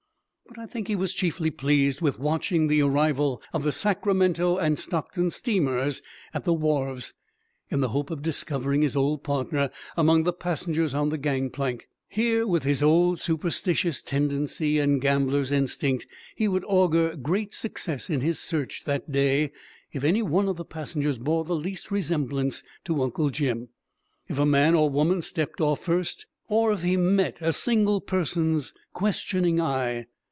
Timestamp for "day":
19.09-19.53